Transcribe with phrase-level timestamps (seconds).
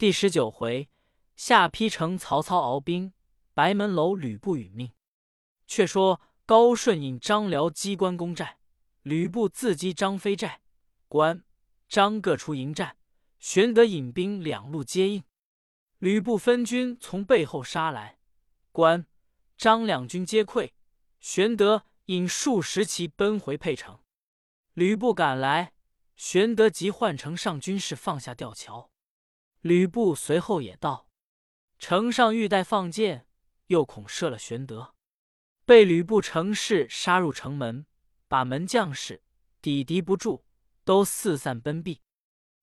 [0.00, 0.88] 第十九回，
[1.36, 3.12] 下邳城曹操鏖兵，
[3.52, 4.92] 白门楼吕布殒命。
[5.66, 8.60] 却说高顺引张辽击关公寨，
[9.02, 10.62] 吕布自击张飞寨。
[11.06, 11.44] 关
[11.86, 12.96] 张各出迎战，
[13.38, 15.22] 玄德引兵两路接应。
[15.98, 18.16] 吕布分军从背后杀来，
[18.72, 19.04] 关
[19.58, 20.70] 张两军皆溃。
[21.20, 23.98] 玄德引数十骑奔回沛城。
[24.72, 25.74] 吕布赶来，
[26.16, 28.90] 玄德即换城上军士放下吊桥。
[29.60, 31.08] 吕布随后也到，
[31.78, 33.26] 城上欲待放箭，
[33.66, 34.94] 又恐射了玄德，
[35.64, 37.86] 被吕布乘势杀入城门，
[38.28, 39.22] 把门将士
[39.60, 40.44] 抵敌不住。
[40.82, 42.00] 都四散奔避，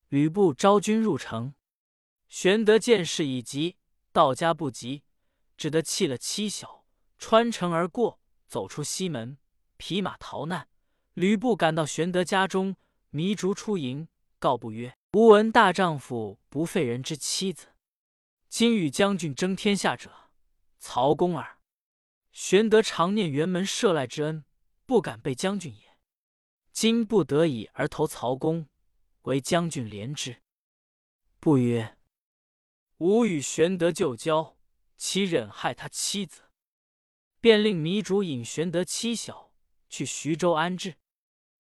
[0.10, 1.54] 吕布招军入城，
[2.28, 3.78] 玄德见势已急，
[4.12, 5.04] 到家不及，
[5.56, 6.84] 只得弃了妻小，
[7.18, 9.38] 穿城而过，走出西门，
[9.78, 10.68] 匹马逃难。
[11.14, 12.76] 吕布赶到玄德家中，
[13.12, 17.70] 糜竺出迎，告不曰：“吾闻大丈夫不废人之妻子，
[18.50, 20.30] 今与将军争天下者，
[20.78, 21.58] 曹公耳。
[22.32, 24.46] 玄德常念辕门射赖之恩，
[24.86, 25.98] 不敢背将军也。”
[26.72, 28.68] 今不得已而投曹公，
[29.24, 30.44] 为将军怜之。
[31.40, 31.98] 不曰
[33.00, 34.56] ：“吾与玄德旧交，
[34.98, 36.44] 岂忍害他妻子？”
[37.42, 39.52] 便令糜竺引玄德妻小
[39.90, 40.98] 去徐州安置，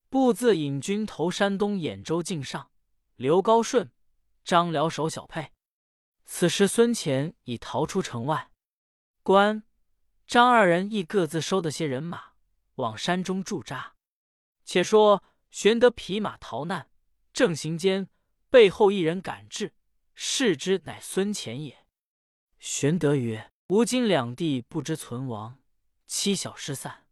[0.09, 2.69] 步自引军投山东兖州境上，
[3.17, 3.91] 刘高顺、
[4.43, 5.51] 张辽守小沛。
[6.23, 8.51] 此时孙乾已逃出城外，
[9.23, 9.63] 关
[10.27, 12.33] 张二人亦各自收得些人马，
[12.75, 13.95] 往山中驻扎。
[14.63, 16.91] 且说玄德匹马逃难，
[17.33, 18.07] 正行间，
[18.51, 19.73] 背后一人赶至，
[20.13, 21.87] 视之乃孙乾也。
[22.59, 25.57] 玄德曰：“吾今两地不知存亡，
[26.05, 27.07] 妻小失散，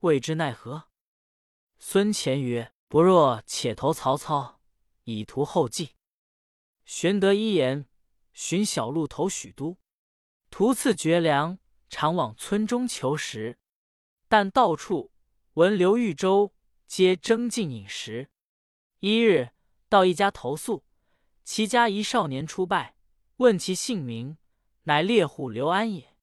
[0.00, 0.90] 未知奈何？”
[1.80, 4.59] 孙乾曰：“不若且投曹操，
[5.18, 5.96] 以图后继。”
[6.84, 7.86] 玄德一言，
[8.32, 9.78] 寻小路投许都，
[10.50, 11.58] 途次绝粮，
[11.88, 13.58] 常往村中求食，
[14.28, 15.12] 但到处
[15.54, 16.54] 闻刘豫州。
[16.90, 18.30] 皆争进饮食。
[18.98, 19.50] 一日
[19.88, 20.82] 到一家投宿，
[21.44, 22.96] 其家一少年出拜，
[23.36, 24.36] 问其姓名，
[24.82, 26.16] 乃猎户刘安也。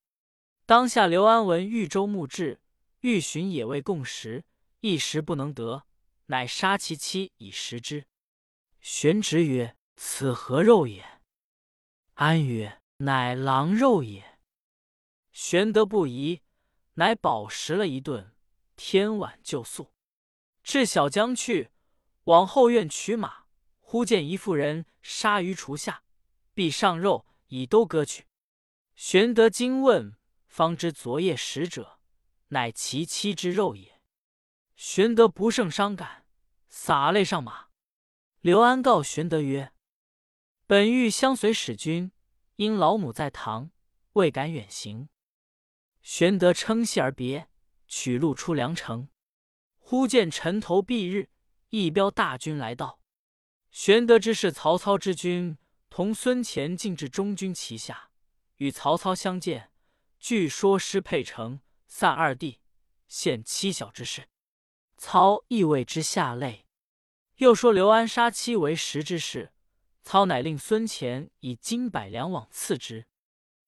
[0.66, 2.60] 当下刘安闻豫州牧至，
[3.00, 4.44] 欲寻野味共食，
[4.82, 5.86] 一时不能得，
[6.26, 8.06] 乃杀其妻以食之。
[8.90, 11.20] 玄直曰：“此何肉也？”
[12.16, 14.40] 安曰：“乃狼肉也。”
[15.34, 16.42] 玄德不疑，
[16.94, 18.34] 乃饱食了一顿，
[18.78, 19.92] 天晚就宿。
[20.64, 21.70] 至小江去，
[22.24, 23.48] 往后院取马，
[23.82, 26.04] 忽见一妇人杀于厨下，
[26.54, 28.26] 必上肉已都割去。
[28.96, 30.16] 玄德惊问，
[30.48, 32.00] 方知昨夜食者，
[32.48, 34.00] 乃其妻之肉也。
[34.78, 36.26] 玄德不胜伤感，
[36.70, 37.67] 洒泪上马。
[38.42, 39.74] 刘安告玄德曰
[40.68, 42.12] ：“本欲相随使君，
[42.58, 43.72] 因老母在堂，
[44.14, 45.10] 未敢远行。”
[46.04, 47.50] 玄德称谢而别，
[47.88, 49.10] 取路出梁城。
[49.80, 51.32] 忽见城头蔽日，
[51.70, 53.00] 一彪大军来到。
[53.72, 55.58] 玄德知是曹操之军，
[55.90, 58.12] 同孙乾进至中军旗下，
[58.58, 59.72] 与曹操相见。
[60.20, 62.62] 据说失沛城，散二弟，
[63.08, 64.30] 现妻小之事。
[64.96, 66.67] 操亦为之下泪。
[67.38, 69.52] 又说刘安杀妻为实之事，
[70.02, 73.06] 操乃令孙乾以金百两往赐之。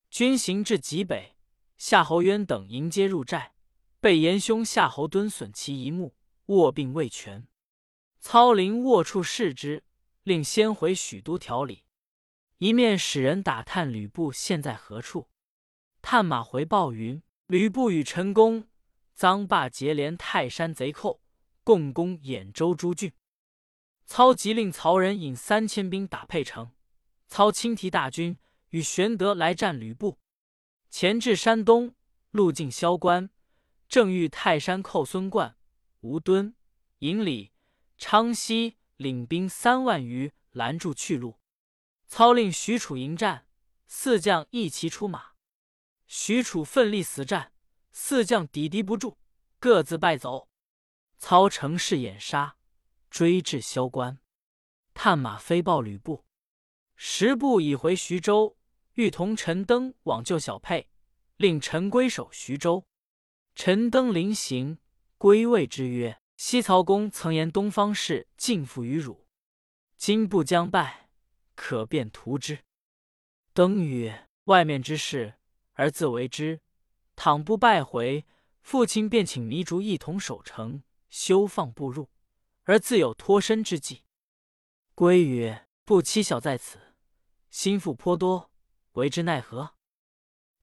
[0.09, 1.35] 军行至极北，
[1.77, 3.53] 夏侯渊等迎接入寨。
[3.99, 6.15] 被严兄夏侯惇损其一目，
[6.47, 7.47] 卧病未全。
[8.19, 9.83] 操临卧处视之，
[10.23, 11.83] 令先回许都调理，
[12.57, 15.29] 一面使人打探吕布现在何处。
[16.01, 18.67] 探马回报云：吕布与陈宫、
[19.15, 21.21] 臧霸结连泰山贼寇，
[21.63, 23.11] 共攻兖州诸郡。
[24.09, 26.71] 操即令曹仁引三千兵打沛城。
[27.27, 28.39] 操亲提大军
[28.69, 30.17] 与玄德来战吕布。
[30.89, 31.93] 前至山东，
[32.31, 33.29] 路径萧关。
[33.87, 35.55] 正遇泰山寇孙贯、
[35.99, 36.55] 吴敦、
[36.99, 37.51] 尹礼、
[37.99, 41.39] 昌西领兵三万余拦住去路，
[42.07, 43.45] 操令许褚迎战，
[43.85, 45.33] 四将一齐出马。
[46.07, 47.53] 许褚奋力死战，
[47.91, 49.19] 四将抵敌不住，
[49.59, 50.49] 各自败走。
[51.19, 52.57] 操乘势掩杀，
[53.09, 54.19] 追至萧关，
[54.93, 56.25] 探马飞报吕布，
[56.95, 58.57] 十步已回徐州，
[58.93, 60.89] 欲同陈登往救小沛，
[61.37, 62.85] 令陈归守徐州。
[63.55, 64.77] 陈登临行，
[65.17, 69.25] 归谓之曰：“西曹公曾言东方氏尽附于汝，
[69.97, 71.09] 今不将败，
[71.55, 72.59] 可便图之。”
[73.53, 75.35] 登曰：“外面之事，
[75.73, 76.61] 儿自为之。
[77.15, 78.25] 倘不败回，
[78.61, 82.09] 父亲便请糜竺一同守城，休放步入，
[82.69, 84.03] 而自有脱身之计。”
[84.93, 86.93] 归曰：“不妻小在此，
[87.49, 88.51] 心腹颇多，
[88.91, 89.73] 为之奈何？”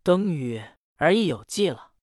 [0.04, 1.94] 登曰：“而亦有计了。”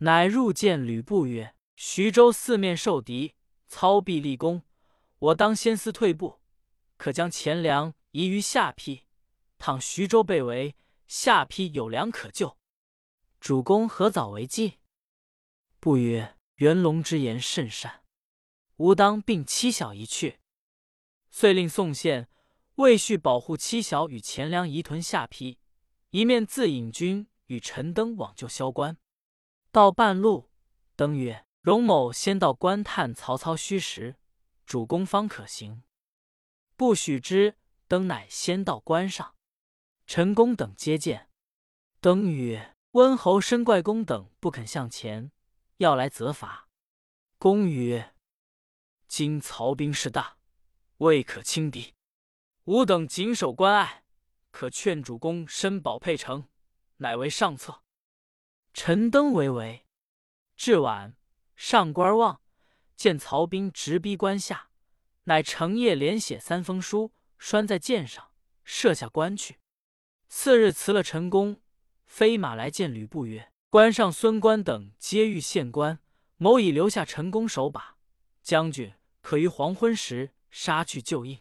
[0.00, 3.34] 乃入见吕布曰：“徐州四面受敌，
[3.68, 4.62] 操必立功，
[5.18, 6.40] 我当先思退步，
[6.96, 9.06] 可将钱粮移于下邳。
[9.58, 10.74] 倘徐州被围，
[11.06, 12.56] 下邳有粮可救。
[13.38, 14.78] 主公何早为计？”
[15.78, 18.01] 不曰：“元龙之言甚善，
[18.82, 20.40] 吾当并妻小一去。”
[21.30, 22.28] 遂令宋宪、
[22.74, 25.58] 魏续保护妻小与钱粮移屯下邳，
[26.10, 28.96] 一面自引军与陈登往救萧关。
[29.70, 30.50] 到半路，
[30.96, 34.16] 登曰：“荣某先到关探曹操虚实，
[34.66, 35.82] 主公方可行。”
[36.76, 37.56] 不许之。
[37.88, 39.34] 登乃先到关上，
[40.06, 41.28] 陈宫等接见。
[42.00, 45.30] 登曰：“温侯申怪公等不肯向前，
[45.76, 46.70] 要来责罚。”
[47.36, 48.11] 公曰
[49.14, 50.38] ：“今曹兵势大，
[50.96, 51.92] 未可轻敌。
[52.64, 54.04] 吾等谨守关隘，
[54.50, 56.48] 可劝主公申保沛城，
[56.96, 57.82] 乃为上策。”
[58.72, 59.84] 陈登为为，
[60.56, 61.14] 至晚
[61.54, 62.40] 上官望
[62.96, 64.70] 见曹兵直逼关下，
[65.24, 68.30] 乃成夜连写三封书，拴在箭上，
[68.64, 69.58] 射下关去。
[70.26, 71.60] 次日辞了陈宫，
[72.06, 76.00] 飞马来见吕布，曰：“关上孙关等皆欲献关，
[76.38, 77.98] 某已留下陈宫守把，
[78.42, 81.40] 将军可于黄昏时杀去救应。”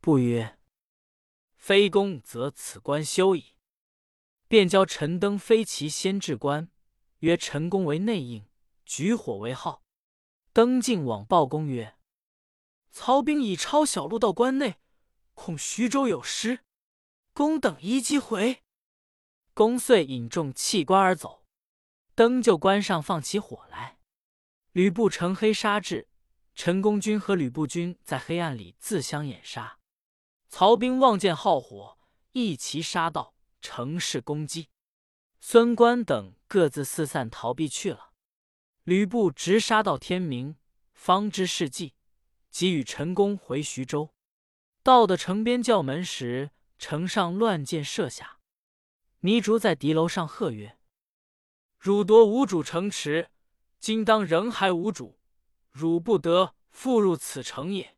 [0.00, 0.58] 不曰
[1.56, 3.54] ：“非公则此关休矣。”
[4.48, 6.72] 便教陈登飞骑先至关，
[7.18, 8.48] 曰：“陈公为内应，
[8.84, 9.84] 举火为号。”
[10.52, 11.96] 登进往报公曰
[12.90, 14.80] ：“曹兵已抄小路到关内，
[15.34, 16.64] 恐徐州有失，
[17.32, 18.64] 公等宜即回。”
[19.54, 21.46] 公遂引众弃关而走。
[22.16, 24.00] 登就关上放起火来，
[24.72, 26.08] 吕布乘黑杀至，
[26.62, 29.78] 陈宫军和吕布军在黑暗里自相掩杀。
[30.50, 31.96] 曹兵望见号火，
[32.32, 33.34] 一齐杀到。
[33.62, 34.68] 乘势攻击，
[35.40, 38.12] 孙关等各自四散逃避去了。
[38.84, 40.56] 吕布直杀到天明，
[40.92, 41.94] 方知事计，
[42.50, 44.10] 即与陈宫回徐州。
[44.82, 48.38] 到的城边叫门时，城上乱箭射下。
[49.22, 50.78] 糜竺在敌楼上喝曰
[51.80, 53.30] ：“汝夺无主城池，
[53.78, 55.18] 今当仍还无主，
[55.70, 57.96] 汝不得复入此城也。”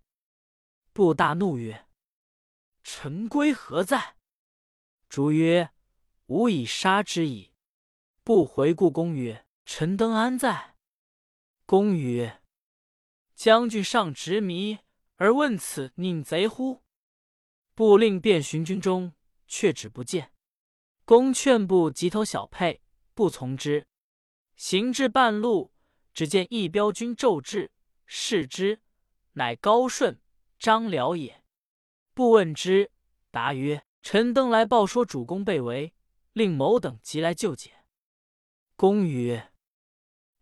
[0.92, 1.86] 布大怒曰
[2.82, 4.16] ：“臣归何在？”
[5.08, 5.70] 主曰
[6.26, 7.52] ：“吾已杀之矣。”
[8.24, 10.76] 不回故宫曰：“陈登安在？”
[11.66, 12.42] 公曰
[13.34, 14.78] ：“将军尚执迷
[15.16, 16.82] 而问此佞贼乎？”
[17.74, 19.14] 布令遍寻军中，
[19.46, 20.32] 却只不见。
[21.04, 22.82] 公劝布急投小沛，
[23.14, 23.86] 不从之。
[24.56, 25.72] 行至半路，
[26.12, 27.70] 只见一彪军骤至，
[28.06, 28.80] 视之，
[29.32, 30.20] 乃高顺、
[30.58, 31.44] 张辽也。
[32.14, 32.90] 不问之，
[33.30, 33.84] 答曰。
[34.04, 35.94] 陈登来报说主公被围，
[36.32, 37.84] 令某等急来救解。
[38.74, 39.52] 公曰：“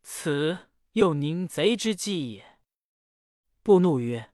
[0.00, 2.58] 此又宁贼之计也。”
[3.62, 4.32] 不怒曰：“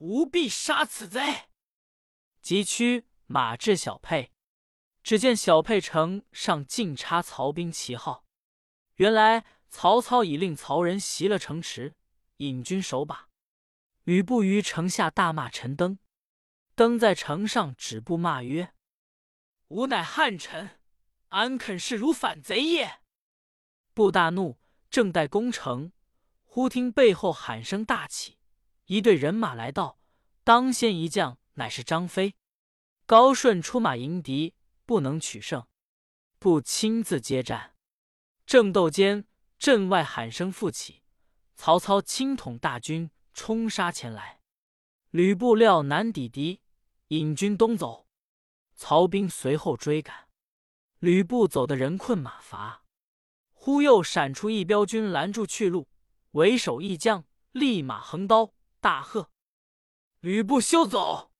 [0.00, 1.20] 吾必杀此贼！”
[2.40, 4.32] 急驱马至小沛，
[5.02, 8.24] 只见小沛城上尽插曹兵旗号。
[8.94, 9.44] 原来
[9.74, 11.96] 曹操已令曹仁袭了城池，
[12.36, 13.28] 引军守把。
[14.04, 15.98] 吕布于城下大骂陈登。
[16.76, 18.72] 登在城上止步骂曰
[19.68, 20.78] ：“吾乃汉臣，
[21.30, 23.00] 安肯视如反贼也？”
[23.92, 24.60] 布大怒，
[24.90, 25.90] 正待攻城，
[26.44, 28.38] 忽听背后喊声大起，
[28.84, 29.98] 一队人马来到，
[30.44, 32.36] 当先一将乃是张飞。
[33.06, 34.54] 高顺出马迎敌，
[34.86, 35.66] 不能取胜，
[36.38, 37.74] 不亲自接战。
[38.46, 39.26] 正斗间，
[39.64, 41.00] 阵外喊声复起，
[41.54, 44.42] 曹操亲统大军冲杀前来，
[45.08, 46.60] 吕布料难抵敌。
[47.08, 48.06] 引军东走，
[48.74, 50.28] 曹兵随后追赶。
[50.98, 52.84] 吕布走得人困马乏，
[53.54, 55.88] 忽又闪出一彪军拦住去路。
[56.32, 59.30] 为首一将立马横刀大喝
[60.20, 61.32] ：“吕布休走！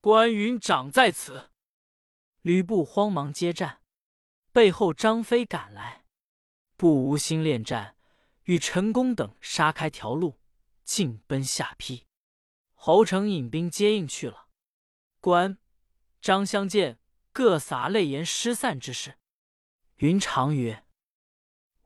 [0.00, 1.52] 关云长在此！”
[2.42, 3.82] 吕布慌忙接战，
[4.50, 6.01] 背后张飞赶来，
[6.82, 7.94] 不无心恋战，
[8.46, 10.40] 与陈宫等杀开条路，
[10.82, 12.08] 进奔下邳。
[12.74, 14.48] 侯成引兵接应去了。
[15.20, 15.58] 关
[16.20, 16.98] 张相见，
[17.32, 19.16] 各洒泪言失散之事。
[19.98, 20.84] 云长曰：“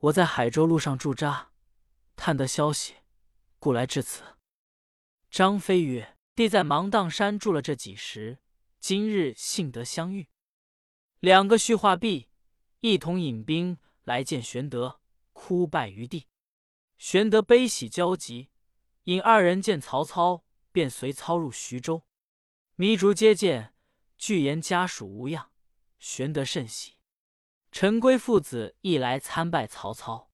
[0.09, 1.51] 我在海州路上驻扎，
[2.15, 2.95] 探得消息，
[3.59, 4.23] 故来至此。”
[5.29, 8.39] 张飞曰：“弟在芒砀山住了这几时，
[8.79, 10.27] 今日幸得相遇。”
[11.21, 12.29] 两个叙话毕，
[12.79, 13.77] 一同引兵
[14.07, 15.01] 来见玄德，
[15.33, 16.27] 哭拜于地。
[16.97, 18.49] 玄德悲喜交集，
[19.03, 22.03] 引二人见曹操，便随操入徐州。
[22.77, 23.75] 糜竺接见，
[24.17, 25.51] 具言家属无恙，
[25.99, 26.95] 玄德甚喜。
[27.69, 30.31] 陈规父子亦来参拜曹操。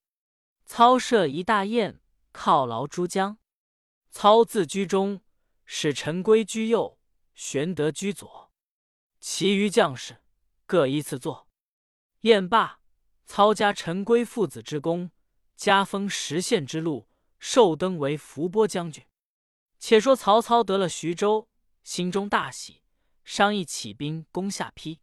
[0.65, 1.99] 操设一大宴，
[2.31, 3.39] 犒劳诸将。
[4.11, 5.21] 操自居中，
[5.65, 6.99] 使陈规居右，
[7.33, 8.53] 玄德居左，
[9.19, 10.21] 其余将士
[10.67, 11.49] 各依次坐。
[12.21, 12.82] 宴罢，
[13.25, 15.11] 操加陈规父子之功，
[15.55, 17.07] 加封十县之禄，
[17.39, 19.03] 授登为伏波将军。
[19.79, 21.47] 且说曹操得了徐州，
[21.83, 22.81] 心中大喜，
[23.23, 24.99] 商议起兵攻下邳。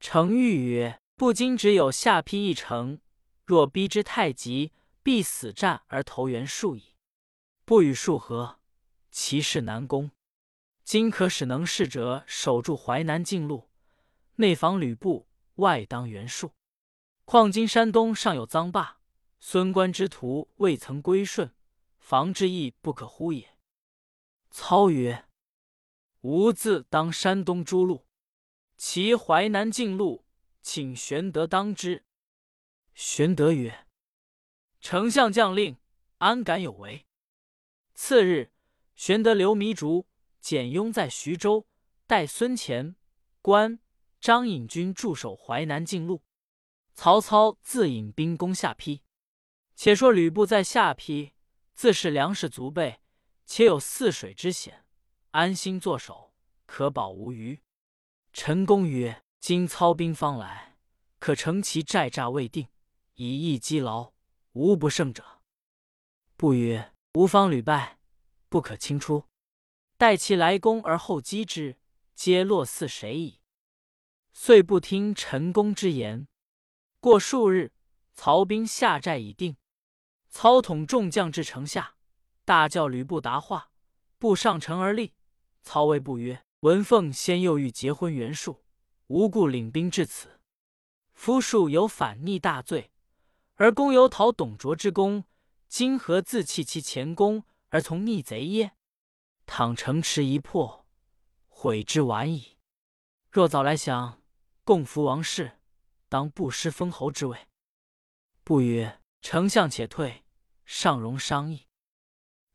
[0.00, 3.00] 程昱曰：“不今只有下邳一城，
[3.46, 6.96] 若逼之太急，必死战而投袁术矣。
[7.64, 8.58] 不与数合，
[9.10, 10.10] 其势难攻。
[10.84, 13.70] 今可使能事者守住淮南境路，
[14.36, 16.52] 内防吕布，外当袁术。
[17.24, 19.00] 况今山东尚有臧霸、
[19.40, 21.54] 孙关之徒未曾归顺，
[21.98, 23.56] 防之亦不可乎也。”
[24.50, 25.26] 操曰
[26.22, 28.06] ：“吾自当山东诸路，
[28.76, 30.24] 其淮南境路，
[30.60, 32.04] 请玄德当之。”
[32.94, 33.86] 玄德曰
[34.80, 35.78] ：“丞相将令，
[36.18, 37.06] 安敢有违？”
[37.94, 38.52] 次日，
[38.94, 40.06] 玄德留糜竺、
[40.40, 41.66] 简雍在徐州，
[42.06, 42.96] 待孙乾、
[43.40, 43.78] 关
[44.20, 46.22] 张引军驻守淮南境路。
[46.94, 49.02] 曹操自引兵攻下邳。
[49.74, 51.32] 且说吕布在下邳，
[51.74, 53.00] 自是粮食足备。
[53.44, 54.86] 且有泗水之险，
[55.32, 56.32] 安心坐守，
[56.64, 57.60] 可保无虞。
[58.32, 60.78] 陈宫曰：“今操兵方来，
[61.18, 62.68] 可乘其寨栅未定，
[63.14, 64.12] 以逸击劳，
[64.52, 65.42] 无不胜者。”
[66.38, 67.98] 不曰：“吾方屡败，
[68.48, 69.24] 不可轻出。
[69.98, 71.78] 待其来攻而后击之，
[72.14, 73.40] 皆落似谁矣。”
[74.32, 76.26] 遂不听陈宫之言。
[77.02, 77.72] 过数日，
[78.14, 79.56] 曹兵下寨已定，
[80.30, 81.96] 操统众将至城下。
[82.44, 83.72] 大叫吕布答话，
[84.18, 85.12] 布上城而立。
[85.62, 88.62] 曹魏不曰：“文凤先又欲结婚袁术，
[89.08, 90.38] 无故领兵至此。
[91.12, 92.92] 夫术有反逆大罪，
[93.56, 95.24] 而公有讨董卓之功，
[95.66, 98.76] 今何自弃其前功而从逆贼耶？
[99.44, 100.86] 倘城池一破，
[101.48, 102.56] 悔之晚矣。
[103.32, 104.22] 若早来降，
[104.62, 105.58] 共扶王室，
[106.12, 107.48] 当不失封侯之位。”
[108.44, 110.26] 不曰：“丞相且退，
[110.66, 111.68] 尚容商议。”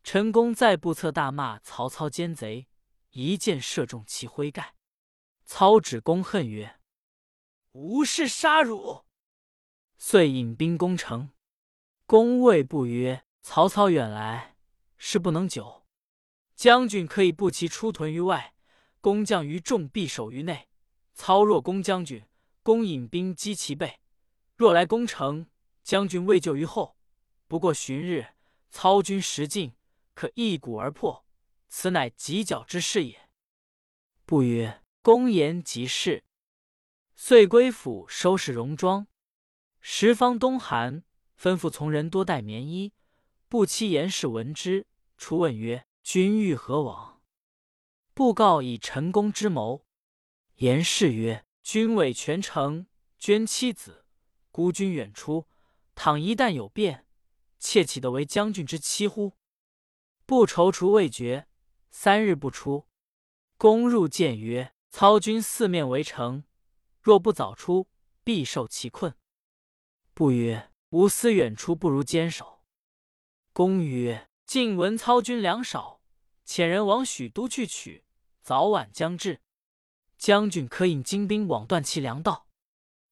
[0.05, 2.67] 陈宫在不测大骂曹操奸贼，
[3.09, 4.75] 一箭射中其盔盖。
[5.43, 6.79] 操指公恨曰
[7.73, 9.05] ：“无事杀汝！”
[9.97, 11.31] 遂引兵攻城。
[12.05, 14.55] 公谓不曰：“曹操远来，
[14.97, 15.85] 事不能久。
[16.55, 18.53] 将军可以布其出屯于外，
[19.01, 20.69] 公将于众必守于内。
[21.13, 22.23] 操若攻将军，
[22.67, 24.01] 公引兵击其背；
[24.57, 25.47] 若来攻城，
[25.83, 26.97] 将军未救于后。
[27.47, 28.33] 不过旬日，
[28.69, 29.71] 操军实进。”
[30.13, 31.25] 可一鼓而破，
[31.69, 33.29] 此乃犄角之势也。
[34.25, 36.25] 不曰公言极是。
[37.15, 39.07] 遂归府收拾戎装。
[39.79, 41.05] 时方冬寒，
[41.39, 42.91] 吩咐从人多带棉衣。
[43.47, 47.21] 不期严氏闻之，出问曰：“君欲何往？”
[48.13, 49.85] 布告以陈宫之谋。
[50.55, 52.87] 严氏曰：“军委全城，
[53.19, 54.05] 捐妻子，
[54.53, 55.49] 孤军远出，
[55.95, 57.05] 倘一旦有变，
[57.59, 59.33] 妾岂得为将军之妻乎？”
[60.25, 61.49] 不踌躇未决，
[61.91, 62.87] 三日不出。
[63.57, 66.45] 公入见曰：“操军四面围城，
[67.01, 67.89] 若不早出，
[68.23, 69.13] 必受其困。”
[70.15, 72.63] 不曰：“吾思远出不如坚守。”
[73.51, 75.99] 公曰：“晋闻操军粮少，
[76.45, 78.05] 遣人往许都去取，
[78.41, 79.41] 早晚将至。
[80.17, 82.47] 将军可引精兵往断其粮道，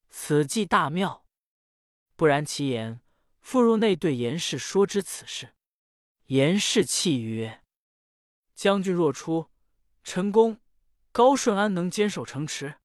[0.09, 1.25] 此计大妙。
[2.15, 3.01] 不然其言，
[3.41, 5.53] 复入内对严氏说之此事。”
[6.27, 7.61] 严氏泣曰
[8.55, 9.51] ：“将军若出，
[10.03, 10.59] 陈宫、
[11.11, 12.79] 高顺安能坚守城池？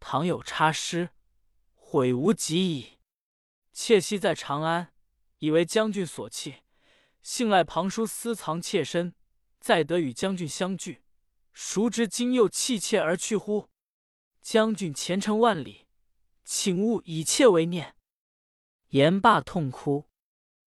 [0.00, 1.10] 倘有差失，
[1.74, 2.98] 悔无及矣。
[3.74, 4.94] 妾妻在长安，
[5.38, 6.62] 以为将军所弃，
[7.22, 9.14] 幸赖庞叔私藏妾身，
[9.60, 11.01] 再得与将军相聚。
[11.52, 13.68] 孰知今又弃妾而去乎？
[14.40, 15.86] 将军前程万里，
[16.44, 17.96] 请勿以妾为念。”
[18.90, 20.08] 言罢痛哭。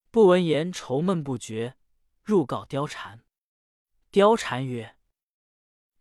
[0.10, 1.78] 不闻言愁闷不绝。
[2.24, 3.24] 入告貂蝉，
[4.12, 4.98] 貂蝉曰：“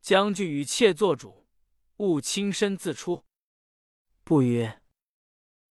[0.00, 1.46] 将军与妾做主，
[1.96, 3.26] 勿亲身自出。”
[4.24, 4.80] 不曰：“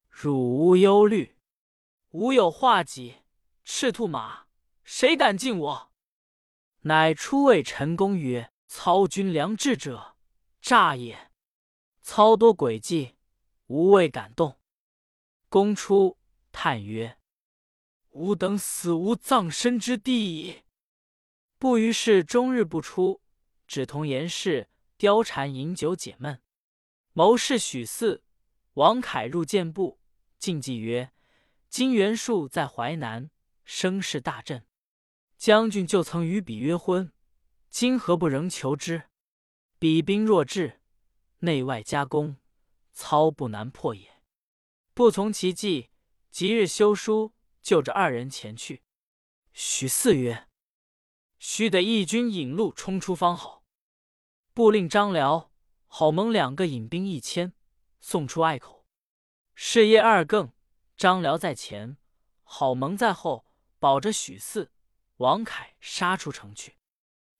[0.07, 1.37] 汝无忧虑，
[2.09, 3.23] 吾有画戟、
[3.63, 4.45] 赤兔马，
[4.83, 5.91] 谁敢近我？”
[6.85, 10.15] 乃出谓陈宫曰：“操军良智者，
[10.59, 11.29] 诈也。
[12.01, 13.13] 操多诡计，
[13.67, 14.59] 吾未敢动。”
[15.47, 16.17] 公出
[16.51, 17.19] 叹曰。
[18.09, 20.63] 吾等死无葬身之地矣。
[21.59, 23.21] 不于是终日不出，
[23.67, 26.41] 只同严氏、貂蝉饮酒解闷。
[27.11, 28.21] 谋士许嗣、
[28.73, 29.99] 王凯入见部，
[30.39, 31.13] 进计曰
[31.69, 33.29] ：“今袁术在淮南，
[33.63, 34.65] 声势大振。
[35.37, 37.13] 将军就曾与彼约婚，
[37.73, 39.05] 今何不仍求之？
[39.79, 40.79] 彼兵若至，
[41.39, 42.37] 内外夹攻，
[42.91, 44.21] 操不难破也。
[44.93, 45.89] 不从其计，
[46.29, 48.83] 即日修书，就着二人前去。”
[49.53, 50.47] 许四曰
[51.39, 53.63] ：“须得义军引路冲出方好。”
[54.53, 55.51] 不令张辽。
[55.87, 57.53] 郝蒙两个引兵一千，
[57.99, 58.85] 送出隘口。
[59.55, 60.53] 是夜二更，
[60.95, 61.97] 张辽在前，
[62.43, 63.47] 郝蒙在后，
[63.79, 64.71] 保着许四、
[65.17, 66.77] 王凯杀出城去。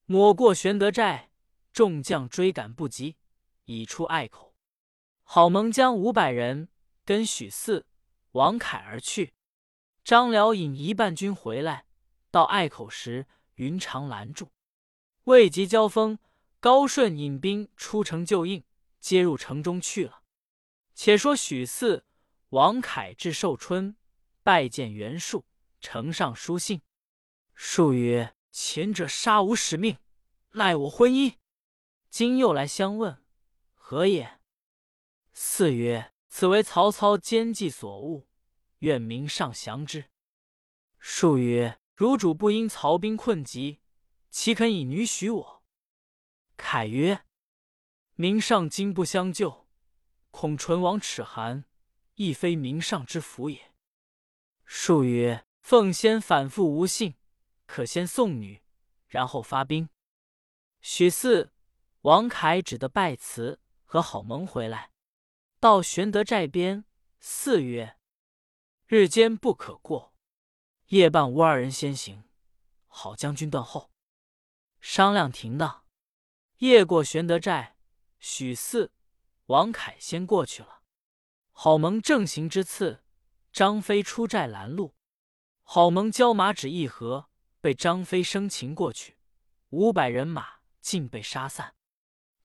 [0.06, 1.30] 抹过玄德寨，
[1.72, 3.18] 众将追赶不及，
[3.66, 4.54] 已出隘口。
[5.24, 6.68] 郝蒙将五百人
[7.06, 7.86] 跟许四、
[8.32, 9.34] 王凯而去。
[10.04, 11.86] 张辽引一半军回来，
[12.30, 14.50] 到隘口时，云长拦住，
[15.24, 16.20] 未及交锋。
[16.60, 18.64] 高顺引兵出城救应，
[19.02, 20.22] 接入城中去了。
[20.94, 22.06] 且说许四、
[22.52, 23.98] 王凯至寿春，
[24.44, 25.44] 拜见袁术，
[25.82, 26.82] 呈上书信。
[27.54, 29.98] 术曰：“前者杀吾使命，
[30.52, 31.38] 赖我婚姻。
[32.12, 33.26] 今又来相问，
[33.74, 34.40] 何也？”
[35.34, 38.28] 四曰：“此为曹操奸计所误，
[38.78, 40.06] 愿明上降之。”
[41.00, 43.82] 术曰：“汝主不因曹兵困急，
[44.30, 45.64] 岂肯以女许我？”
[46.56, 47.26] 凯曰
[48.14, 49.68] ：“明上今不相救，
[50.30, 51.66] 恐唇亡齿寒，
[52.14, 53.74] 亦非明上之福也。”
[54.64, 57.16] 术曰：“奉先反复无信，
[57.66, 58.62] 可先送女，
[59.08, 59.90] 然后发兵。”
[60.82, 61.54] 许四、
[62.02, 64.92] 王凯只得拜辞，和郝蒙回来，
[65.60, 66.86] 到玄德寨边。
[67.20, 67.98] 四曰
[68.86, 70.14] ：“日间不可过，
[70.88, 72.26] 夜半吾二人先行，
[72.88, 73.92] 郝将军断后。”
[74.82, 75.86] 商量停当。
[76.58, 77.78] 夜过玄德寨，
[78.20, 78.92] 许四、
[79.46, 80.84] 王凯先过去了。
[81.52, 83.06] 郝蒙正行之次，
[83.54, 84.96] 张飞出寨拦路。
[85.62, 87.30] 郝蒙交马只一合，
[87.64, 89.16] 被张飞生擒过去，
[89.70, 91.76] 五百人马尽被杀散。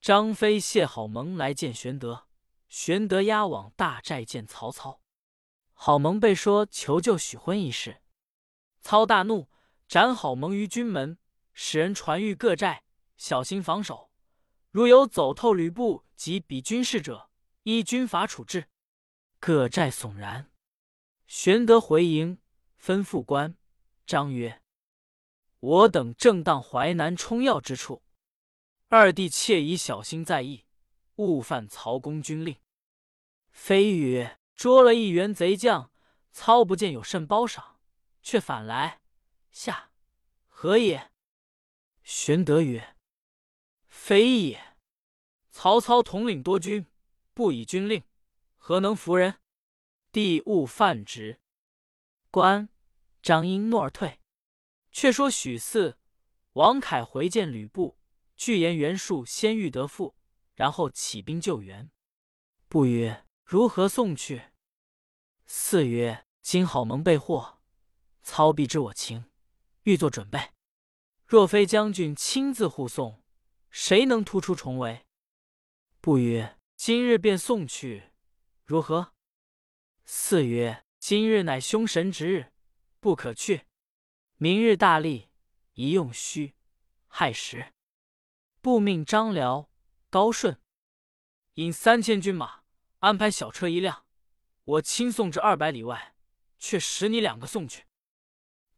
[0.01, 2.29] 张飞谢郝蒙来见玄德，
[2.69, 5.03] 玄德押往大寨见曹操。
[5.73, 8.01] 郝蒙被说求救许婚一事，
[8.81, 9.49] 操大怒，
[9.89, 11.19] 斩郝蒙于军门，
[11.53, 12.85] 使人传谕各寨，
[13.17, 14.13] 小心防守。
[14.71, 17.29] 如有走透吕布及彼军士者，
[17.65, 18.69] 依军法处置。
[19.41, 20.53] 各寨悚然。
[21.27, 22.39] 玄德回营，
[22.81, 23.57] 吩咐关
[24.07, 24.63] 张曰
[25.61, 28.03] ：“我等正当淮南冲要之处，
[28.89, 30.65] 二弟切宜小心在意，
[31.17, 32.57] 勿犯曹公军令。”
[33.51, 35.91] 飞羽：“捉了一员贼将，
[36.31, 37.81] 操不见有甚褒赏，
[38.23, 39.01] 却反来
[39.51, 39.91] 下，
[40.47, 41.11] 何也？”
[42.05, 42.97] 玄德曰。
[43.89, 44.77] 非也，
[45.51, 46.87] 曹操统领多军，
[47.35, 48.05] 不以军令，
[48.57, 49.41] 何能服人？
[50.13, 51.41] 帝勿犯之。
[52.31, 52.69] 关
[53.21, 54.21] 张因诺而退。
[55.01, 55.97] 却说许四、
[56.55, 57.97] 王凯回见吕布，
[58.35, 60.17] 具言袁术先欲得父，
[60.57, 61.89] 然后起兵救援。
[62.67, 64.51] 不曰：“如何送去？”
[65.47, 67.61] 四曰：“今好蒙被获，
[68.25, 69.27] 操必知我情，
[69.85, 70.51] 欲作准备。
[71.25, 73.23] 若非将军亲自护送。”
[73.71, 75.07] 谁能突出重围？
[76.01, 78.11] 不曰：“今日便送去，
[78.65, 79.13] 如何？”
[80.05, 82.53] 四曰：“今日乃凶神之日，
[82.99, 83.68] 不可去。
[84.41, 85.31] 明日大利，
[85.75, 86.55] 宜用虚，
[87.09, 87.73] 亥时，
[88.61, 89.69] 布命张辽、
[90.11, 90.61] 高顺
[91.55, 92.61] 引三千军马，
[93.01, 94.07] 安排小车一辆，
[94.63, 96.15] 我亲送至二百里外，
[96.57, 97.87] 却使你两个送去。”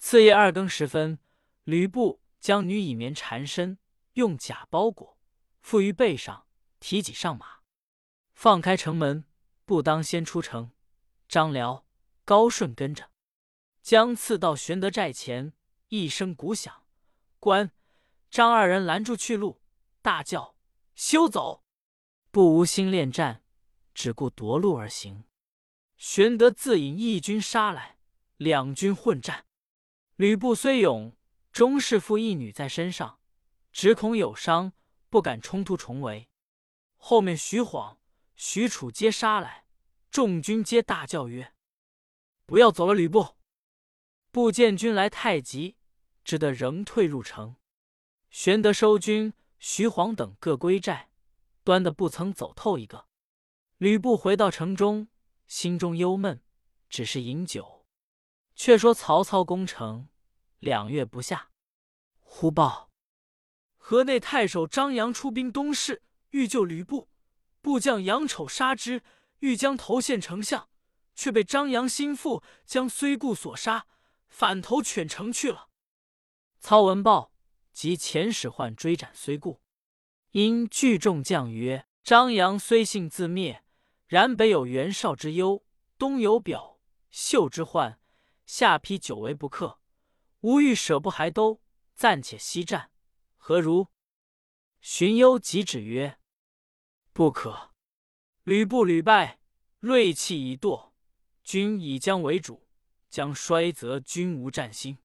[0.01, 1.19] 次夜二更时分，
[1.65, 3.77] 吕布将女以棉缠身。
[4.15, 5.19] 用甲包裹，
[5.61, 6.47] 附于背上，
[6.79, 7.61] 提戟上马，
[8.33, 9.27] 放开城门，
[9.67, 10.73] 不当先出城。
[11.29, 11.87] 张辽、
[12.25, 13.11] 高顺跟着，
[13.83, 15.53] 将刺到玄德寨前，
[15.89, 16.85] 一声鼓响，
[17.39, 17.73] 关
[18.31, 19.61] 张二人拦住去路，
[20.03, 20.55] 大叫
[20.95, 21.65] ：“休走！
[22.31, 23.43] 不无心恋战，
[23.95, 25.25] 只顾夺路而行。”
[25.97, 27.99] 玄德自引义军杀来，
[28.37, 29.47] 两军混战。
[30.17, 31.17] 吕布虽勇，
[31.51, 33.19] 终是负一女在身上。
[33.73, 34.73] 只恐有伤，
[35.09, 36.29] 不敢冲突重围。
[36.97, 37.99] 后面徐晃、
[38.37, 39.65] 许褚皆杀来，
[40.11, 41.55] 众军皆大叫曰
[42.47, 43.37] ：“不要走了！”吕布
[44.33, 45.77] 不见军来太急，
[46.25, 47.57] 只得仍退入城。
[48.31, 51.11] 玄德收军，徐晃等各归寨，
[51.65, 53.07] 端的不曾走透一个。
[53.79, 55.09] 吕布回到城中，
[55.49, 56.43] 心中忧闷，
[56.89, 57.85] 只是饮酒。
[58.55, 60.09] 却说曹操攻城
[60.59, 61.51] 两月不下，
[62.21, 62.91] 忽报。
[63.79, 67.09] 河内太守张扬出兵东市，欲救吕布，
[67.61, 69.03] 部将杨丑杀之，
[69.41, 70.69] 欲将头献丞相，
[71.17, 73.87] 却被张扬心腹将虽固所杀，
[74.31, 75.69] 反投犬城去了。
[76.61, 77.35] 操闻报，
[77.73, 79.61] 即遣使唤追斩虽故。
[80.31, 83.65] 因聚众将曰：“张扬虽幸自灭，
[84.07, 85.65] 然北有袁绍之忧，
[85.99, 88.01] 东有表秀之患，
[88.47, 89.81] 下邳久为不克，
[90.41, 91.61] 吾欲舍不还都，
[91.95, 92.93] 暂且息战，
[93.37, 93.89] 何如？”
[94.81, 96.19] 荀攸即止曰
[97.13, 97.73] ：“不可。
[98.45, 99.41] 吕布屡败，
[99.81, 100.93] 锐气已堕，
[101.43, 102.67] 君以将为主，
[103.11, 104.97] 将衰则君无战心。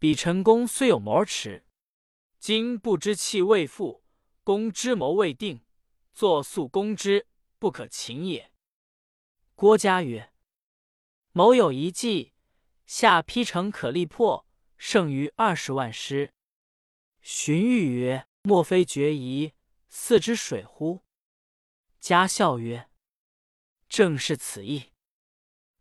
[0.00, 1.66] 彼陈宫虽有谋耻，
[2.40, 4.02] 今不知气未复，
[4.42, 5.64] 公之谋未定，
[6.12, 7.28] 作速攻之，
[7.60, 8.50] 不可擒也。”
[9.54, 10.32] 郭嘉曰
[11.30, 12.32] ：“某有一计，
[12.86, 16.32] 下邳城可力破，胜于二十万师。”
[17.22, 18.26] 荀彧曰。
[18.48, 19.54] 莫非决疑，
[19.88, 21.02] 似之水乎？
[21.98, 22.88] 嘉笑曰
[23.90, 24.92] ：“正是此意。”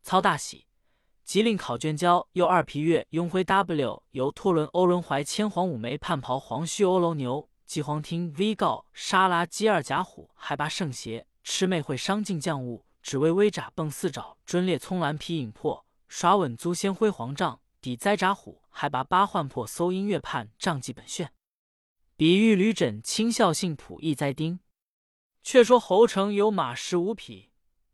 [0.02, 0.66] 操大喜，
[1.26, 2.26] 即令考卷交。
[2.34, 21.34] 又二皮月拥徽 W 由托伦欧伦怀千黄五枚叛袍黄须欧楼牛季黄听 V 告沙拉基二甲虎还拔圣邪魑魅会伤尽将物只为微爪蹦四爪尊烈葱蓝皮影破耍稳租先辉煌帐抵灾爪虎还拔八幻破搜音乐判仗记本炫。
[22.16, 24.60] 比喻吕枕轻笑性仆役灾丁。
[25.44, 27.52] 却说侯成有马十五匹，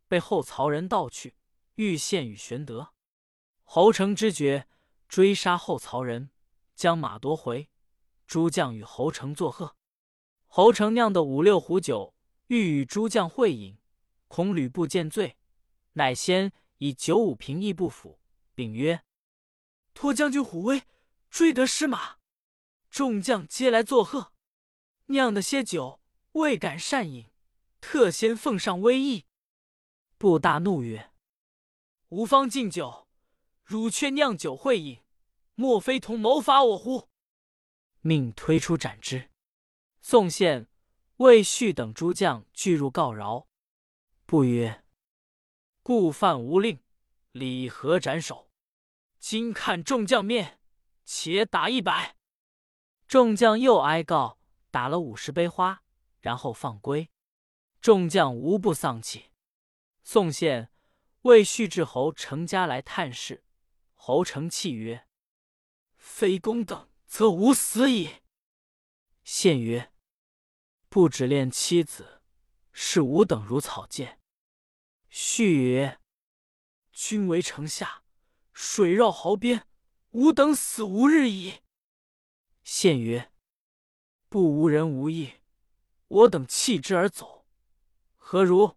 [0.08, 1.36] 被后曹人盗去，
[1.76, 2.92] 欲献与玄德。
[3.74, 4.68] 侯成知觉，
[5.08, 6.30] 追杀后曹人，
[6.76, 7.70] 将马夺回。
[8.28, 9.78] 诸将与侯成作贺。
[10.48, 12.14] 侯成酿的五六壶酒，
[12.48, 13.78] 欲与诸将会饮，
[14.28, 15.38] 恐吕布见醉，
[15.94, 18.20] 乃先以酒五瓶役不服，
[18.54, 19.06] 禀曰
[19.96, 20.84] ：“托将军虎威，
[21.30, 22.18] 追得失马。”
[22.92, 24.34] 众将皆来作贺，
[25.06, 26.02] 酿的些酒
[26.34, 27.32] 未敢善饮，
[27.80, 29.24] 特先奉上威意。
[30.18, 31.14] 布大怒曰
[32.10, 33.08] ：“吾方敬酒，
[33.72, 35.00] 汝却酿酒会饮，
[35.56, 37.08] 莫非同谋伐我乎？”
[38.04, 39.30] 命推出斩之。
[40.02, 40.68] 宋宪、
[41.18, 43.48] 魏续等诸将俱入告饶。
[44.26, 44.84] 不曰
[45.82, 46.82] ：“故犯无令，
[47.32, 48.52] 礼何斩首？
[49.20, 50.60] 今看众将面，
[51.06, 52.18] 且打一百。”
[53.08, 54.38] 众将又哀告，
[54.70, 55.84] 打了五十杯花，
[56.20, 57.10] 然后放归。
[57.80, 59.32] 众将无不丧气。
[60.04, 60.70] 宋宪
[61.22, 63.46] 魏续至侯成家来探视，
[64.04, 65.08] 侯成泣曰
[65.96, 68.22] ：“非公等，则吾死矣。”
[69.24, 69.94] 献曰
[70.90, 72.24] ：“不止恋妻子，
[72.72, 74.18] 视吾等如草芥。”
[75.08, 76.00] 续曰
[76.92, 78.04] ：“君为城下，
[78.52, 79.68] 水绕壕边，
[80.14, 81.62] 吾等死无日矣。”
[82.66, 83.32] 献曰
[84.30, 85.42] ：“不无人无义，
[86.08, 87.46] 我等弃之而走，
[88.18, 88.76] 何如？”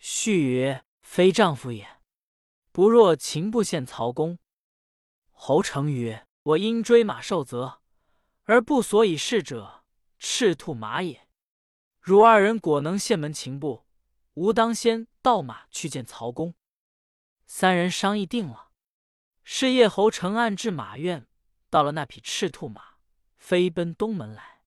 [0.00, 2.00] 续曰：“非丈夫也。
[2.72, 4.38] 不若秦不献曹公。”
[5.30, 7.80] 侯成曰：“我因追马受责，
[8.44, 9.84] 而不所以事者，
[10.18, 11.28] 赤兔马也。
[12.00, 13.84] 汝二人果能献门秦部，
[14.34, 16.54] 吾当先盗马去见曹公。”
[17.46, 18.70] 三人商议定了。
[19.44, 21.28] 是夜，侯成暗至马院。
[21.68, 22.96] 到了那匹赤兔马，
[23.36, 24.62] 飞奔东门来，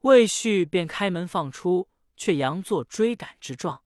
[0.00, 3.82] 魏续便开门放出，却佯作追赶之状。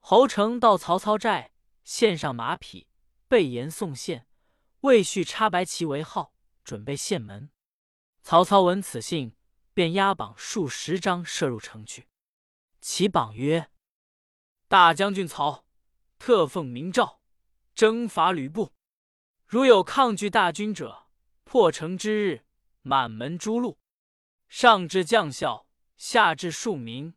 [0.00, 1.52] 侯成到曹操寨，
[1.84, 2.88] 献上马匹，
[3.28, 4.26] 备言送献。
[4.80, 7.50] 魏续插白旗为号，准备献门。
[8.22, 9.36] 曹操闻此信，
[9.72, 12.08] 便押榜数十张，射入城去。
[12.80, 13.70] 其榜曰
[14.68, 15.64] ：“大将军曹，
[16.18, 17.20] 特奉明诏，
[17.74, 18.72] 征伐吕布。
[19.46, 21.02] 如有抗拒大军者。”
[21.44, 22.44] 破城之日，
[22.82, 23.76] 满门诛戮。
[24.48, 27.14] 上至将校，下至庶民，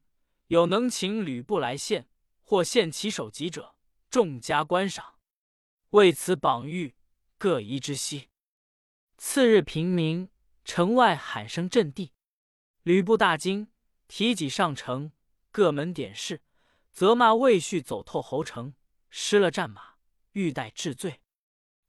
[0.47, 2.08] 有能请吕布来献，
[2.43, 3.77] 或献其首级者，
[4.10, 5.15] 众加观赏。
[5.91, 6.93] 为此榜谕，
[7.38, 8.30] 各宜之悉。
[9.17, 10.30] 次日平明，
[10.63, 12.13] 城外喊声震地。
[12.84, 13.70] 吕布大惊，
[14.08, 15.12] 提戟上城，
[15.52, 16.41] 各门点视，
[16.91, 18.74] 责骂魏续走透侯城，
[19.10, 19.96] 失了战马，
[20.34, 21.22] 欲待治罪。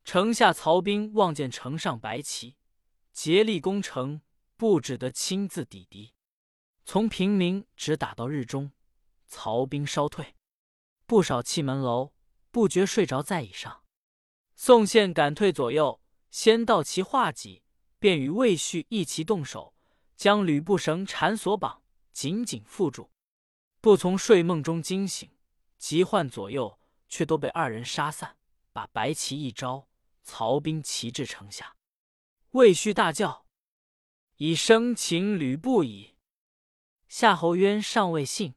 [0.05, 2.57] 城下曹兵望见城上白旗，
[3.13, 4.23] 竭力攻城，
[4.57, 6.15] 不只得亲自抵敌。
[6.85, 8.73] 从平明直打到日中，
[9.27, 10.35] 曹兵稍退，
[11.09, 12.13] 不少弃门楼，
[12.51, 13.83] 不觉睡着在椅上。
[14.55, 17.63] 宋宪赶退左右，先到其画戟，
[17.99, 19.75] 便与魏续一齐动手，
[20.17, 23.11] 将吕布绳缠锁绑，紧紧缚住。
[23.81, 25.31] 不从睡梦中惊醒，
[25.79, 28.37] 急唤左右，却都被二人杀散，
[28.75, 29.89] 把白旗一招。
[30.23, 31.75] 曹兵齐至城下，
[32.51, 33.47] 魏续大叫
[34.37, 36.17] ：“已生擒吕布矣！”
[37.09, 38.53] 夏侯渊尚未信，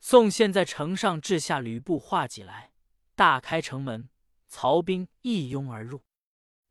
[0.00, 2.72] 宋宪在城上掷下吕布画戟来，
[3.14, 4.08] 大开城门，
[4.46, 6.04] 曹兵一拥而入。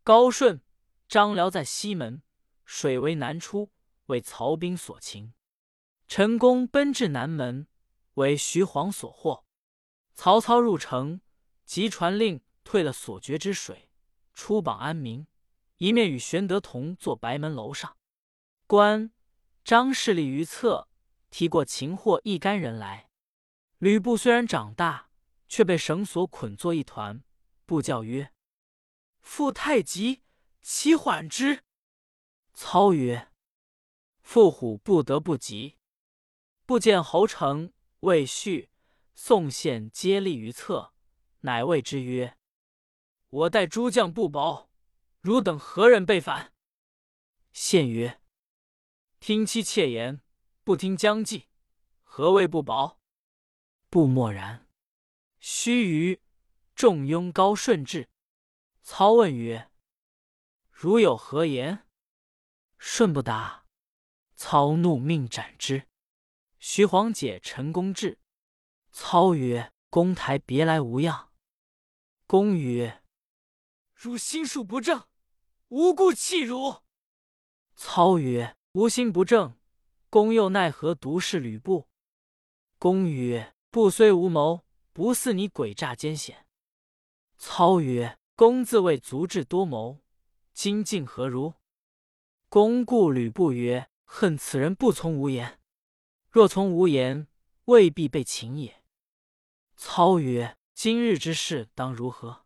[0.03, 0.61] 高顺、
[1.07, 2.21] 张辽在西门，
[2.63, 3.71] 水为南出，
[4.05, 5.33] 为曹兵所擒。
[6.07, 7.67] 陈宫奔至南门，
[8.13, 9.45] 为徐晃所获。
[10.13, 11.19] 曹操入城，
[11.65, 13.89] 即传令退了所决之水，
[14.33, 15.27] 出榜安民，
[15.77, 17.97] 一面与玄德同坐白门楼上。
[18.65, 19.11] 关
[19.65, 20.87] 张势力于侧，
[21.29, 23.06] 提过擒获一干人来。
[23.79, 25.11] 吕布虽然长大，
[25.47, 27.23] 却被绳索捆作一团。
[27.65, 28.33] 布叫曰
[29.21, 30.23] ：“父太急，
[30.61, 31.63] 其缓之。”
[32.55, 33.31] 操曰
[34.23, 35.77] ：“父虎不得不急。”
[36.65, 38.71] 不见侯成、魏续、
[39.13, 40.93] 宋宪皆立于侧，
[41.41, 42.37] 乃谓之曰
[43.29, 44.69] ：“我待诸将不薄，
[45.21, 46.51] 汝等何人被反？”
[47.53, 48.19] 宪曰
[49.21, 50.21] ：“听妻妾言，
[50.63, 51.47] 不听将计，
[52.03, 52.96] 何谓不薄？”
[53.89, 54.67] 不默然。
[55.39, 56.19] 须臾，
[56.75, 58.09] 众拥高顺至。
[58.81, 59.71] 操问曰
[60.71, 61.87] ：“汝有何言？”
[62.77, 63.65] 顺不答。
[64.35, 65.87] 操怒，命斩之。
[66.59, 68.19] 徐晃解陈宫至，
[68.91, 71.31] 操曰：“公台别来无恙？”
[72.27, 73.03] 公曰
[73.93, 75.07] ：“汝心术不正，
[75.69, 76.83] 无故弃汝。”
[77.75, 79.57] 操曰：“吾心不正，
[80.09, 81.87] 公又奈何独视吕布？”
[82.79, 86.45] 公曰：“不虽无谋，不似你诡诈奸险。”
[87.37, 89.99] 操曰：“公自谓足智多谋，
[90.53, 91.53] 今竟何如？”
[92.49, 95.59] 公顾吕布曰：“恨此人不从无言。”
[96.31, 97.27] 若从无言，
[97.65, 98.83] 未必被擒也。
[99.75, 102.45] 操曰：“今日之事当如何？”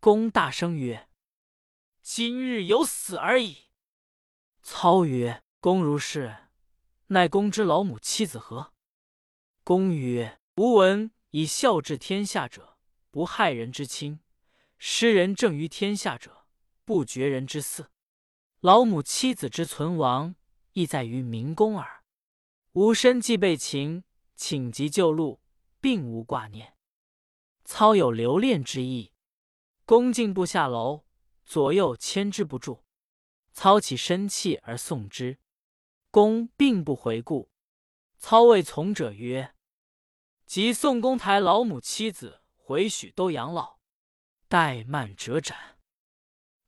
[0.00, 1.08] 公大声曰
[2.00, 3.68] ：“今日有死而已。”
[4.62, 6.48] 操曰：“公如是，
[7.08, 8.72] 奈公之老母妻子何？”
[9.62, 12.78] 公曰：“吾闻以孝治天下者，
[13.10, 14.18] 不害人之亲；
[14.78, 16.46] 施仁正于天下者，
[16.84, 17.86] 不绝人之嗣。
[18.60, 20.34] 老母妻子之存亡，
[20.72, 22.02] 亦在于明公耳。”
[22.72, 25.40] 吾身既被擒，请急救路，
[25.80, 26.74] 并无挂念。
[27.64, 29.12] 操有留恋之意，
[29.84, 31.04] 恭敬步下楼，
[31.44, 32.84] 左右牵之不住。
[33.52, 35.38] 操起身气而送之，
[36.10, 37.50] 公并不回顾。
[38.20, 39.54] 操谓从者曰
[40.44, 43.78] ：“即宋公台老母妻子回许都养老，
[44.48, 45.78] 怠慢者斩。”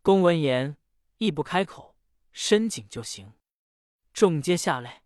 [0.01, 0.79] 公闻言，
[1.19, 1.95] 亦不开口，
[2.33, 3.35] 申请就行。
[4.15, 5.03] 众皆下泪。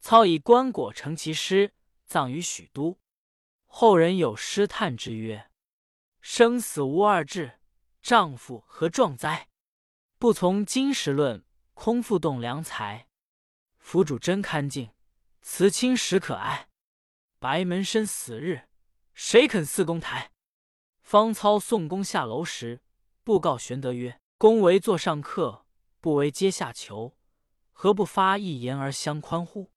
[0.00, 1.74] 操以棺椁成其尸，
[2.06, 2.98] 葬于许都。
[3.66, 5.50] 后人有诗叹之曰
[6.22, 7.60] ：“生死无二志，
[8.00, 9.50] 丈夫何壮哉？
[10.18, 13.08] 不从金石论，空负栋梁才。
[13.78, 14.90] 府主真堪敬，
[15.48, 16.68] 辞亲实可爱。
[17.38, 18.68] 白门生死日，
[19.14, 20.32] 谁肯四公台？”
[21.00, 22.82] 方操送公下楼时，
[23.22, 25.64] 布告玄德曰：“公为座上客，
[26.00, 27.16] 不为阶下囚，
[27.70, 29.70] 何不发一言而相宽乎？”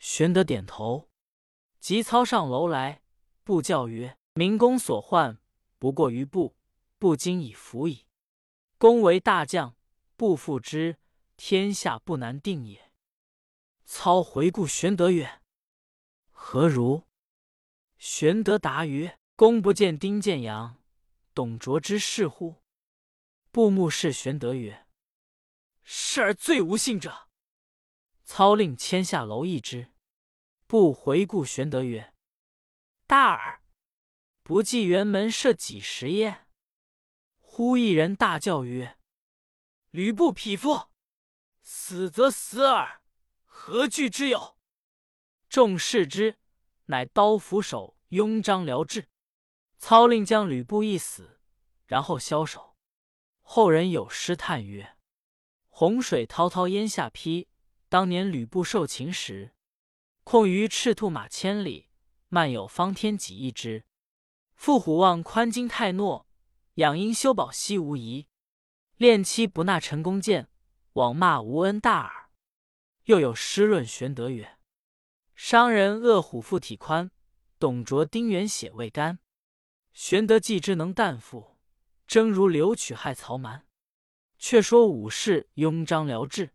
[0.00, 1.08] 玄德点头，
[1.78, 3.02] 即操上楼来，
[3.44, 5.38] 布教曰：“明公所患，
[5.78, 6.56] 不过于布，
[6.98, 8.04] 不今已服矣。
[8.78, 9.76] 公为大将，
[10.16, 10.98] 不复之，
[11.36, 12.90] 天下不难定也。”
[13.84, 15.42] 操回顾玄德曰
[16.30, 17.06] ：“何如？”
[17.98, 20.82] 玄德答曰：“公不见丁建阳、
[21.34, 22.62] 董卓之事乎？”
[23.52, 24.86] 布目视玄德曰
[25.84, 27.28] ：“是而最无信者。”
[28.24, 29.92] 操令牵下楼一之。
[30.66, 32.14] 不回顾玄德曰
[33.06, 33.62] ：“大耳，
[34.42, 36.46] 不计辕门射几时耶？”
[37.38, 38.98] 忽一人大叫曰
[39.90, 40.88] ：“吕布匹夫，
[41.60, 43.01] 死则死耳，
[43.64, 44.56] 何惧之有？”
[45.48, 46.36] 众视之，
[46.86, 49.08] 乃刀斧手拥张辽至。
[49.78, 51.38] 操令将吕布一死，
[51.86, 52.74] 然后枭首。
[53.40, 54.96] 后人有诗叹曰
[55.70, 57.46] ：“洪水滔滔烟下邳，
[57.88, 59.54] 当年吕布受擒时。”
[60.24, 61.88] 控于赤兔马千里，
[62.28, 63.84] 漫有方天戟一支。
[64.54, 66.24] 负虎望宽襟太懦，
[66.74, 68.26] 养鹰修保息无疑。
[68.96, 70.48] 恋妻不纳陈宫见，
[70.94, 72.21] 枉骂无恩大耳。
[73.04, 74.58] 又有诗论玄德曰
[75.34, 77.10] ：“商人恶虎腹体宽，
[77.58, 79.18] 董卓丁原血未干。
[79.92, 81.58] 玄德既之能担负，
[82.06, 83.66] 争如刘取害曹瞒。
[84.38, 86.54] 却说武士拥张辽至，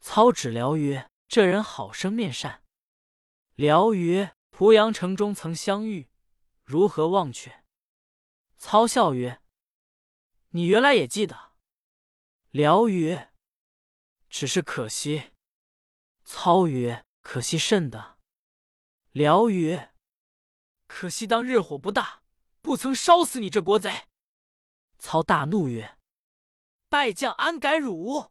[0.00, 2.64] 操指辽曰：‘这人好生面善。’
[3.54, 6.08] 辽曰：“濮阳城中曾相遇，
[6.64, 7.64] 如何忘却？”
[8.56, 9.40] 操笑曰
[10.50, 11.52] ：“你原来也记得。”
[12.50, 13.32] 辽曰
[14.28, 15.30] ：“只是可惜。”
[16.28, 18.18] 操曰：“可惜甚的。”
[19.12, 19.94] 辽曰
[20.86, 22.22] ：“可惜当日火不大，
[22.60, 24.04] 不曾烧死你这国贼。”
[24.98, 25.96] 操大怒曰
[26.90, 28.30] ：“败将安敢辱！”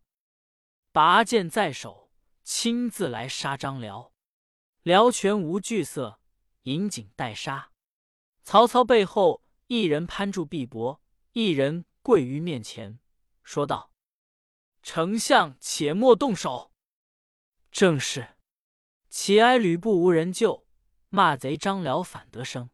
[0.93, 2.11] 拔剑在手，
[2.43, 4.13] 亲自来杀张辽。
[4.83, 6.19] 辽全无惧色，
[6.63, 7.71] 引颈待杀。
[8.43, 10.99] 曹操背后一人攀住臂膊，
[11.33, 12.99] 一人跪于面前，
[13.43, 13.91] 说道
[14.83, 16.71] ：“丞相且莫动手。”
[17.71, 18.35] 正是
[19.09, 20.65] ：“乞哀吕布无人救，
[21.09, 22.69] 骂贼张辽反得生。”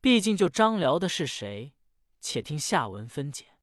[0.00, 1.72] 毕竟救张辽的是谁？
[2.20, 3.53] 且听下文分解。